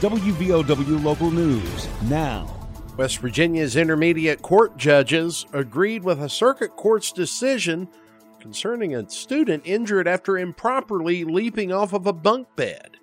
WVOW 0.00 1.02
Local 1.02 1.32
News 1.32 1.88
now. 2.02 2.46
West 2.96 3.18
Virginia's 3.18 3.74
intermediate 3.74 4.42
court 4.42 4.76
judges 4.76 5.44
agreed 5.52 6.04
with 6.04 6.22
a 6.22 6.28
circuit 6.28 6.76
court's 6.76 7.10
decision 7.10 7.88
concerning 8.38 8.94
a 8.94 9.10
student 9.10 9.64
injured 9.66 10.06
after 10.06 10.38
improperly 10.38 11.24
leaping 11.24 11.72
off 11.72 11.92
of 11.92 12.06
a 12.06 12.12
bunk 12.12 12.46
bed. 12.54 12.98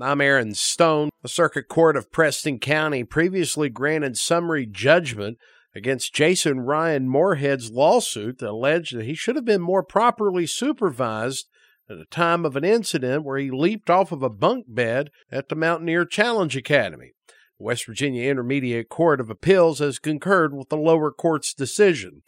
I'm 0.00 0.20
Aaron 0.20 0.54
Stone. 0.54 1.10
The 1.22 1.28
Circuit 1.28 1.68
Court 1.68 1.96
of 1.96 2.10
Preston 2.10 2.58
County 2.58 3.04
previously 3.04 3.68
granted 3.68 4.18
summary 4.18 4.66
judgment 4.66 5.38
against 5.76 6.12
Jason 6.12 6.62
Ryan 6.62 7.08
Moorhead's 7.08 7.70
lawsuit 7.70 8.38
that 8.38 8.50
alleged 8.50 8.96
that 8.96 9.04
he 9.04 9.14
should 9.14 9.36
have 9.36 9.44
been 9.44 9.62
more 9.62 9.84
properly 9.84 10.46
supervised 10.46 11.46
at 11.92 11.98
the 11.98 12.04
time 12.06 12.44
of 12.44 12.56
an 12.56 12.64
incident 12.64 13.24
where 13.24 13.38
he 13.38 13.50
leaped 13.50 13.90
off 13.90 14.10
of 14.10 14.22
a 14.22 14.30
bunk 14.30 14.66
bed 14.68 15.10
at 15.30 15.48
the 15.48 15.54
Mountaineer 15.54 16.04
Challenge 16.04 16.56
Academy. 16.56 17.12
The 17.58 17.64
West 17.64 17.86
Virginia 17.86 18.28
Intermediate 18.28 18.88
Court 18.88 19.20
of 19.20 19.30
Appeals 19.30 19.78
has 19.78 19.98
concurred 19.98 20.54
with 20.54 20.70
the 20.70 20.76
lower 20.76 21.12
court's 21.12 21.54
decision. 21.54 22.22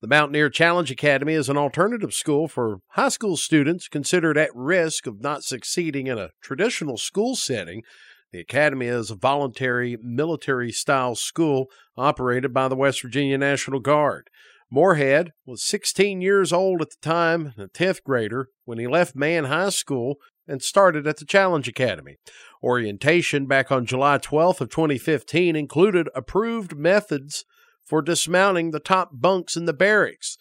The 0.00 0.08
Mountaineer 0.08 0.48
Challenge 0.48 0.90
Academy 0.92 1.34
is 1.34 1.48
an 1.48 1.56
alternative 1.56 2.14
school 2.14 2.46
for 2.46 2.78
high 2.90 3.08
school 3.08 3.36
students 3.36 3.88
considered 3.88 4.38
at 4.38 4.54
risk 4.54 5.08
of 5.08 5.20
not 5.20 5.42
succeeding 5.42 6.06
in 6.06 6.18
a 6.18 6.30
traditional 6.40 6.96
school 6.96 7.34
setting. 7.34 7.82
The 8.32 8.38
Academy 8.40 8.86
is 8.86 9.10
a 9.10 9.16
voluntary 9.16 9.96
military 10.00 10.70
style 10.70 11.16
school 11.16 11.66
operated 11.96 12.54
by 12.54 12.68
the 12.68 12.76
West 12.76 13.02
Virginia 13.02 13.38
National 13.38 13.80
Guard. 13.80 14.30
Moorhead 14.70 15.32
was 15.46 15.62
16 15.62 16.20
years 16.20 16.52
old 16.52 16.82
at 16.82 16.90
the 16.90 16.96
time, 17.00 17.54
a 17.56 17.68
10th 17.68 18.02
grader, 18.02 18.48
when 18.64 18.78
he 18.78 18.86
left 18.86 19.16
Man 19.16 19.44
High 19.44 19.70
School 19.70 20.16
and 20.46 20.62
started 20.62 21.06
at 21.06 21.18
the 21.18 21.24
Challenge 21.24 21.66
Academy. 21.68 22.16
Orientation 22.62 23.46
back 23.46 23.72
on 23.72 23.86
July 23.86 24.18
12th 24.18 24.60
of 24.60 24.70
2015 24.70 25.56
included 25.56 26.08
approved 26.14 26.76
methods 26.76 27.44
for 27.84 28.02
dismounting 28.02 28.70
the 28.70 28.80
top 28.80 29.10
bunks 29.12 29.56
in 29.56 29.64
the 29.64 29.72
barracks. 29.72 30.36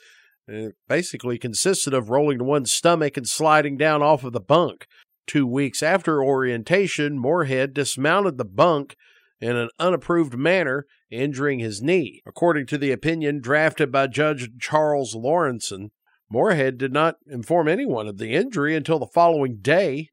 it 0.48 0.76
basically 0.88 1.38
consisted 1.38 1.94
of 1.94 2.10
rolling 2.10 2.40
to 2.40 2.44
one's 2.44 2.72
stomach 2.72 3.16
and 3.16 3.28
sliding 3.28 3.78
down 3.78 4.02
off 4.02 4.24
of 4.24 4.34
the 4.34 4.42
bunk. 4.42 4.88
Two 5.26 5.48
weeks 5.48 5.82
after 5.82 6.24
orientation, 6.24 7.20
Moorhead 7.20 7.74
dismounted 7.74 8.38
the 8.38 8.46
bunk 8.46 8.96
in 9.40 9.56
an 9.56 9.70
unapproved 9.80 10.38
manner, 10.38 10.86
injuring 11.10 11.60
his 11.60 11.82
knee. 11.82 12.22
According 12.26 12.66
to 12.68 12.78
the 12.78 12.92
opinion 12.92 13.40
drafted 13.40 13.92
by 13.92 14.08
Judge 14.08 14.50
Charles 14.60 15.16
Lorensen, 15.16 15.90
Moorhead 16.30 16.78
did 16.78 16.92
not 16.92 17.16
inform 17.28 17.68
anyone 17.68 18.08
of 18.08 18.18
the 18.18 18.34
injury 18.34 18.76
until 18.76 19.00
the 19.00 19.08
following 19.08 19.60
day. 19.62 20.10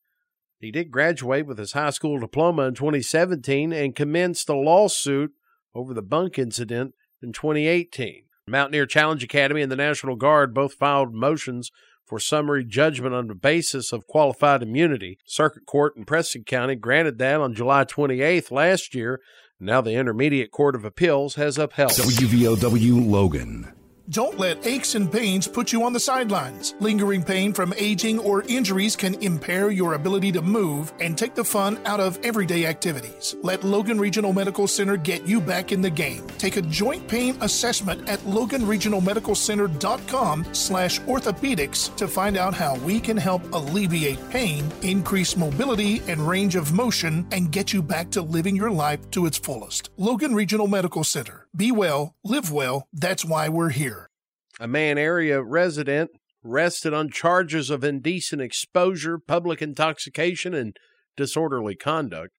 He 0.61 0.71
did 0.71 0.91
graduate 0.91 1.47
with 1.47 1.59
his 1.59 1.73
high 1.73 1.91
school 1.91 2.19
diploma 2.21 2.63
in 2.63 2.75
2017 2.75 3.73
and 3.73 3.97
commenced 3.97 4.49
a 4.49 4.55
lawsuit 4.55 5.33
over 5.75 5.93
the 5.93 6.03
bunk 6.03 6.39
incident 6.39 6.95
in 7.23 7.33
2018. 7.33 8.25
Mountaineer 8.47 8.87
Challenge 8.87 9.25
Academy 9.25 9.63
and 9.63 9.73
the 9.73 9.77
National 9.77 10.17
Guard 10.17 10.55
both 10.55 10.75
filed 10.75 11.15
motions 11.15 11.71
for 12.07 12.19
summary 12.19 12.65
judgment 12.65 13.15
on 13.15 13.29
the 13.29 13.35
basis 13.35 13.93
of 13.93 14.07
qualified 14.07 14.63
immunity. 14.63 15.19
Circuit 15.27 15.67
Court 15.67 15.97
in 15.97 16.05
Preston 16.05 16.45
County 16.45 16.75
granted 16.75 17.19
that 17.19 17.41
on 17.41 17.55
July 17.55 17.85
28th 17.85 18.51
last 18.51 18.95
year. 18.95 19.21
Now 19.61 19.81
the 19.81 19.93
Intermediate 19.93 20.51
Court 20.51 20.75
of 20.75 20.85
Appeals 20.85 21.35
has 21.37 21.59
upheld. 21.59 21.93
WVOW 21.93 23.11
Logan. 23.11 23.74
Don't 24.11 24.39
let 24.39 24.67
aches 24.67 24.97
and 24.97 25.11
pains 25.11 25.49
put 25.49 25.73
you 25.73 25.83
on 25.83 25.95
the 25.95 26.01
sidelines. 26.01 26.75
Lingering 26.79 27.23
pain 27.23 27.55
from 27.55 27.73
aging 27.79 28.19
or 28.19 28.43
injuries 28.43 28.97
can 28.97 29.15
impair 29.23 29.71
your 29.71 29.95
ability 29.95 30.31
to 30.33 30.43
move 30.43 30.93
and 31.01 31.17
take 31.17 31.35
the 31.35 31.43
fun 31.43 31.81
out 31.87 32.01
of 32.01 32.19
everyday 32.23 32.67
activities. 32.67 33.35
Let 33.43 33.65
Logan 33.65 33.99
Regional 33.99 34.35
Medical 34.35 34.69
Center 34.69 34.99
get 34.99 35.27
you 35.27 35.41
back 35.41 35.73
in 35.73 35.81
the 35.81 35.89
game. 35.89 36.27
Take 36.37 36.59
a 36.59 36.63
joint 36.63 37.09
pain 37.09 37.39
assessment 37.41 38.07
at 38.07 38.19
loganregionalmedicalcenter.com 38.21 40.47
slash 40.53 41.01
orthopedics 41.01 41.97
to 41.97 42.07
find 42.07 42.37
out 42.37 42.53
how 42.53 42.75
we 42.81 43.01
can 43.01 43.17
help 43.17 43.43
alleviate 43.55 44.19
pain, 44.29 44.71
increase 44.83 45.35
mobility 45.35 46.03
and 46.09 46.29
range 46.29 46.57
of 46.57 46.75
motion, 46.75 47.27
and 47.33 47.51
get 47.51 47.73
you 47.73 47.83
back 47.83 48.11
to 48.11 48.21
living 48.21 48.55
your 48.55 48.71
life 48.71 49.11
to 49.13 49.25
its 49.25 49.39
fullest. 49.39 49.89
Logan 49.97 50.35
Regional 50.35 50.67
Medical 50.67 51.05
Center. 51.05 51.44
Be 51.57 51.71
well, 51.71 52.17
live 52.25 52.51
well. 52.51 52.89
That's 52.93 53.25
why 53.25 53.49
we're 53.49 53.71
here. 53.71 54.11
A 54.59 54.67
Man 54.67 54.99
area 54.99 55.41
resident 55.41 56.11
arrested 56.45 56.93
on 56.93 57.11
charges 57.11 57.71
of 57.71 57.85
indecent 57.85 58.43
exposure, 58.43 59.19
public 59.19 59.63
intoxication, 59.63 60.53
and 60.53 60.77
disorderly 61.17 61.77
conduct. 61.77 62.33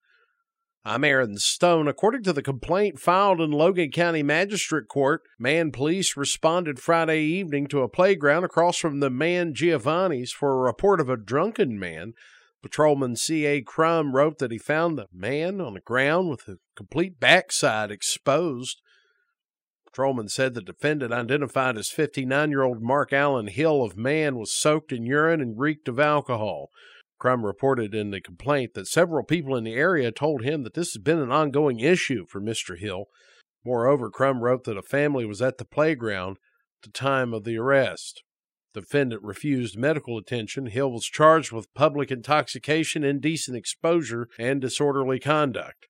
I'm 0.83 1.05
Aaron 1.05 1.37
Stone. 1.37 1.87
According 1.87 2.23
to 2.23 2.33
the 2.33 2.41
complaint 2.41 2.99
filed 2.99 3.39
in 3.39 3.51
Logan 3.51 3.91
County 3.91 4.21
Magistrate 4.21 4.89
Court, 4.89 5.21
Man 5.39 5.71
police 5.71 6.17
responded 6.17 6.79
Friday 6.79 7.21
evening 7.21 7.67
to 7.67 7.83
a 7.83 7.89
playground 7.89 8.43
across 8.43 8.77
from 8.77 8.99
the 8.99 9.09
Man 9.09 9.53
Giovanni's 9.53 10.33
for 10.33 10.51
a 10.51 10.63
report 10.65 10.99
of 10.99 11.09
a 11.09 11.15
drunken 11.15 11.79
man. 11.79 12.15
Patrolman 12.61 13.15
C.A. 13.15 13.61
Crum 13.61 14.13
wrote 14.13 14.39
that 14.39 14.51
he 14.51 14.57
found 14.57 14.97
the 14.97 15.07
man 15.13 15.61
on 15.61 15.75
the 15.75 15.79
ground 15.79 16.29
with 16.29 16.49
a 16.49 16.57
complete 16.75 17.17
backside 17.17 17.91
exposed. 17.91 18.81
Patrolman 19.95 20.27
said 20.27 20.53
the 20.53 20.61
defendant, 20.61 21.13
identified 21.13 21.77
as 21.77 21.89
59 21.89 22.49
year 22.49 22.63
old 22.63 22.81
Mark 22.81 23.13
Allen 23.13 23.47
Hill 23.47 23.81
of 23.81 23.95
Man, 23.95 24.35
was 24.35 24.53
soaked 24.53 24.91
in 24.91 25.05
urine 25.05 25.39
and 25.39 25.57
reeked 25.57 25.87
of 25.87 26.01
alcohol. 26.01 26.69
Crum 27.17 27.45
reported 27.45 27.95
in 27.95 28.11
the 28.11 28.19
complaint 28.19 28.73
that 28.73 28.87
several 28.87 29.23
people 29.23 29.55
in 29.55 29.63
the 29.63 29.75
area 29.75 30.11
told 30.11 30.43
him 30.43 30.63
that 30.63 30.73
this 30.73 30.91
has 30.91 31.01
been 31.01 31.19
an 31.19 31.31
ongoing 31.31 31.79
issue 31.79 32.25
for 32.27 32.41
Mr. 32.41 32.77
Hill. 32.77 33.05
Moreover, 33.63 34.09
Crum 34.09 34.41
wrote 34.41 34.65
that 34.65 34.75
a 34.75 34.81
family 34.81 35.25
was 35.25 35.41
at 35.41 35.59
the 35.59 35.65
playground 35.65 36.39
at 36.83 36.87
the 36.87 36.91
time 36.91 37.33
of 37.33 37.45
the 37.45 37.57
arrest. 37.57 38.21
The 38.73 38.81
defendant 38.81 39.23
refused 39.23 39.77
medical 39.77 40.17
attention. 40.17 40.65
Hill 40.65 40.91
was 40.91 41.05
charged 41.05 41.53
with 41.53 41.73
public 41.73 42.11
intoxication, 42.11 43.05
indecent 43.05 43.55
exposure, 43.55 44.27
and 44.37 44.59
disorderly 44.59 45.21
conduct. 45.21 45.87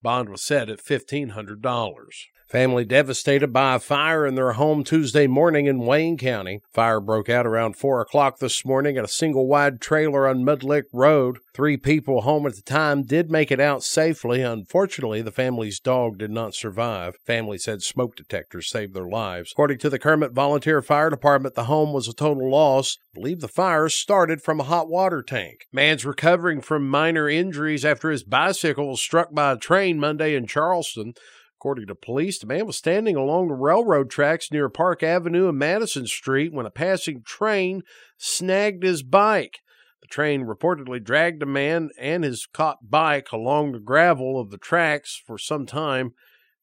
Bond 0.00 0.28
was 0.28 0.44
set 0.44 0.70
at 0.70 0.78
$1,500. 0.78 2.06
Family 2.50 2.84
devastated 2.84 3.52
by 3.52 3.76
a 3.76 3.78
fire 3.78 4.26
in 4.26 4.34
their 4.34 4.54
home 4.54 4.82
Tuesday 4.82 5.28
morning 5.28 5.66
in 5.66 5.86
Wayne 5.86 6.18
County. 6.18 6.62
Fire 6.72 6.98
broke 6.98 7.28
out 7.28 7.46
around 7.46 7.76
4 7.76 8.00
o'clock 8.00 8.40
this 8.40 8.64
morning 8.64 8.96
at 8.96 9.04
a 9.04 9.08
single 9.08 9.46
wide 9.46 9.80
trailer 9.80 10.26
on 10.26 10.42
Mudlick 10.42 10.86
Road. 10.92 11.38
Three 11.54 11.76
people 11.76 12.22
home 12.22 12.46
at 12.46 12.56
the 12.56 12.62
time 12.62 13.04
did 13.04 13.30
make 13.30 13.52
it 13.52 13.60
out 13.60 13.84
safely. 13.84 14.42
Unfortunately, 14.42 15.22
the 15.22 15.30
family's 15.30 15.78
dog 15.78 16.18
did 16.18 16.32
not 16.32 16.56
survive. 16.56 17.14
Family 17.24 17.56
said 17.56 17.82
smoke 17.82 18.16
detectors 18.16 18.68
saved 18.68 18.94
their 18.94 19.08
lives. 19.08 19.52
According 19.52 19.78
to 19.78 19.90
the 19.90 20.00
Kermit 20.00 20.32
Volunteer 20.32 20.82
Fire 20.82 21.08
Department, 21.08 21.54
the 21.54 21.64
home 21.64 21.92
was 21.92 22.08
a 22.08 22.12
total 22.12 22.50
loss. 22.50 22.98
Believe 23.14 23.42
the 23.42 23.46
fire 23.46 23.88
started 23.88 24.42
from 24.42 24.58
a 24.58 24.64
hot 24.64 24.88
water 24.88 25.22
tank. 25.22 25.66
Man's 25.72 26.04
recovering 26.04 26.60
from 26.62 26.88
minor 26.88 27.28
injuries 27.28 27.84
after 27.84 28.10
his 28.10 28.24
bicycle 28.24 28.88
was 28.88 29.00
struck 29.00 29.32
by 29.32 29.52
a 29.52 29.56
train 29.56 30.00
Monday 30.00 30.34
in 30.34 30.48
Charleston. 30.48 31.14
According 31.60 31.88
to 31.88 31.94
police, 31.94 32.38
the 32.38 32.46
man 32.46 32.64
was 32.64 32.78
standing 32.78 33.16
along 33.16 33.48
the 33.48 33.54
railroad 33.54 34.08
tracks 34.08 34.50
near 34.50 34.70
Park 34.70 35.02
Avenue 35.02 35.46
and 35.46 35.58
Madison 35.58 36.06
Street 36.06 36.54
when 36.54 36.64
a 36.64 36.70
passing 36.70 37.22
train 37.22 37.82
snagged 38.16 38.82
his 38.82 39.02
bike. 39.02 39.58
The 40.00 40.08
train 40.08 40.46
reportedly 40.46 41.04
dragged 41.04 41.42
the 41.42 41.46
man 41.46 41.90
and 42.00 42.24
his 42.24 42.46
caught 42.46 42.88
bike 42.88 43.30
along 43.30 43.72
the 43.72 43.78
gravel 43.78 44.40
of 44.40 44.50
the 44.50 44.56
tracks 44.56 45.22
for 45.26 45.36
some 45.36 45.66
time. 45.66 46.14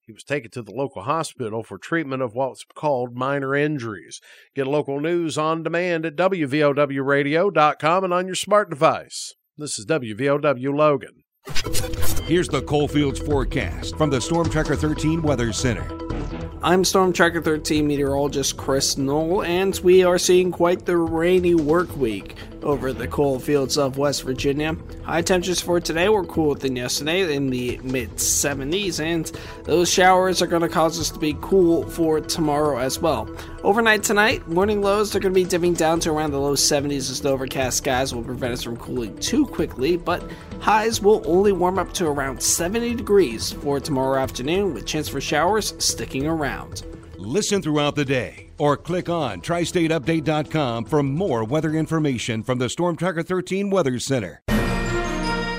He 0.02 0.12
was 0.12 0.24
taken 0.24 0.50
to 0.50 0.63
the 0.63 0.74
local 0.74 1.03
hospital 1.03 1.62
for 1.62 1.78
treatment 1.78 2.24
of 2.24 2.34
what's 2.34 2.63
called 2.63 3.16
minor 3.16 3.53
injuries. 3.53 4.19
Get 4.56 4.66
local 4.66 5.00
news 5.00 5.38
on 5.38 5.62
demand 5.62 6.07
at 6.07 6.16
WVOWradio.com 6.16 8.03
and 8.03 8.13
on 8.13 8.25
your 8.25 8.36
smart 8.36 8.72
device. 8.72 9.36
This 9.59 9.78
is 9.78 9.86
WVOW 9.86 10.75
Logan. 10.75 11.24
Here's 12.25 12.48
the 12.48 12.62
Coalfields 12.62 13.19
forecast 13.19 13.98
from 13.98 14.10
the 14.10 14.19
Storm 14.19 14.50
Tracker 14.50 14.75
13 14.75 15.22
Weather 15.22 15.54
Center. 15.54 16.06
I'm 16.63 16.83
Storm 16.83 17.13
Tracker 17.13 17.39
13 17.39 17.86
meteorologist 17.86 18.57
Chris 18.57 18.98
Knoll, 18.98 19.44
and 19.44 19.80
we 19.83 20.04
are 20.04 20.18
seeing 20.18 20.51
quite 20.51 20.88
the 20.88 20.98
rainy 20.98 21.54
work 21.54 21.95
week 21.95 22.36
over 22.63 22.92
the 22.92 23.07
coal 23.07 23.38
fields 23.39 23.77
of 23.77 24.00
West 24.00 24.24
Virginia. 24.24 24.75
High 25.04 25.21
temperatures 25.21 25.62
for 25.62 25.80
today 25.80 26.09
were 26.09 26.25
cooler 26.25 26.56
than 26.56 26.75
yesterday 26.75 27.36
in 27.36 27.51
the 27.51 27.80
mid 27.83 28.09
70s, 28.15 29.00
and 29.00 29.31
those 29.65 29.92
showers 29.92 30.42
are 30.42 30.48
going 30.48 30.63
to 30.63 30.68
cause 30.68 31.00
us 31.00 31.12
to 31.12 31.19
be 31.19 31.38
cool 31.42 31.88
for 31.92 32.19
tomorrow 32.19 32.80
as 32.80 33.00
well. 33.00 33.30
Overnight 33.63 34.01
tonight, 34.01 34.48
morning 34.48 34.81
lows 34.81 35.15
are 35.15 35.19
going 35.19 35.33
to 35.33 35.39
be 35.39 35.48
dipping 35.48 35.75
down 35.75 36.00
to 36.01 36.12
around 36.12 36.31
the 36.31 36.39
low 36.39 36.56
70s 36.56 37.12
as 37.12 37.21
the 37.21 37.30
overcast 37.30 37.77
skies 37.77 38.15
will 38.15 38.24
prevent 38.24 38.53
us 38.53 38.63
from 38.63 38.77
cooling 38.77 39.15
too 39.19 39.45
quickly, 39.45 39.95
but 39.95 40.24
highs 40.60 41.01
will 41.01 41.21
only 41.25 41.51
warm 41.51 41.77
up 41.77 41.94
to 41.94 42.07
around 42.07 42.42
70 42.42 42.95
degrees 42.95 43.51
for 43.51 43.80
tomorrow 43.80 44.19
afternoon 44.19 44.74
with 44.74 44.88
chance 44.88 45.07
for 45.07 45.21
showers 45.21 45.75
sticking 45.77 46.25
around. 46.25 46.47
Listen 47.18 47.62
throughout 47.62 47.96
the 47.96 48.06
day 48.06 48.50
or 48.58 48.78
click 48.78 49.10
on 49.10 49.42
tristateupdate.com 49.42 50.86
for 50.86 51.04
more 51.04 51.44
weather 51.44 51.74
information 51.74 52.44
from 52.44 52.58
the 52.58 52.70
Storm 52.70 52.96
Tracker 52.96 53.24
13 53.24 53.70
Weather 53.70 54.00
Center. 54.00 54.42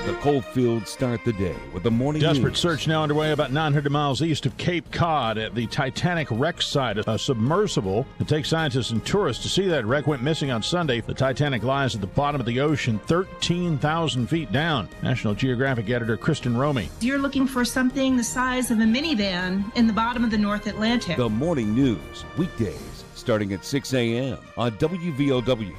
The 0.09 0.15
Coalfields 0.15 0.89
start 0.89 1.23
the 1.23 1.33
day 1.33 1.55
with 1.71 1.83
the 1.83 1.91
morning 1.91 2.19
Desperate 2.19 2.53
news. 2.53 2.59
search 2.59 2.87
now 2.87 3.03
underway 3.03 3.31
about 3.31 3.51
900 3.51 3.91
miles 3.91 4.23
east 4.23 4.47
of 4.47 4.57
Cape 4.57 4.91
Cod 4.91 5.37
at 5.37 5.53
the 5.53 5.67
Titanic 5.67 6.27
wreck 6.31 6.63
site. 6.63 6.97
A 6.97 7.19
submersible 7.19 8.07
that 8.17 8.27
takes 8.27 8.49
scientists 8.49 8.89
and 8.89 9.05
tourists 9.05 9.43
to 9.43 9.49
see 9.49 9.67
that 9.67 9.85
wreck 9.85 10.07
went 10.07 10.23
missing 10.23 10.49
on 10.49 10.63
Sunday. 10.63 11.01
The 11.01 11.13
Titanic 11.13 11.61
lies 11.61 11.93
at 11.93 12.01
the 12.01 12.07
bottom 12.07 12.41
of 12.41 12.47
the 12.47 12.59
ocean, 12.59 12.97
13,000 13.05 14.25
feet 14.25 14.51
down. 14.51 14.89
National 15.03 15.35
Geographic 15.35 15.91
editor 15.91 16.17
Kristin 16.17 16.57
Romey. 16.57 16.89
You're 17.01 17.19
looking 17.19 17.45
for 17.45 17.63
something 17.63 18.17
the 18.17 18.23
size 18.23 18.71
of 18.71 18.79
a 18.79 18.85
minivan 18.85 19.63
in 19.75 19.85
the 19.85 19.93
bottom 19.93 20.23
of 20.23 20.31
the 20.31 20.39
North 20.39 20.65
Atlantic. 20.65 21.17
The 21.17 21.29
morning 21.29 21.75
news, 21.75 22.25
weekdays 22.35 23.03
starting 23.13 23.53
at 23.53 23.63
6 23.63 23.93
a.m. 23.93 24.39
on 24.57 24.71
WVOW 24.71 25.75